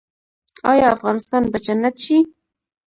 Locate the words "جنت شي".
1.65-2.17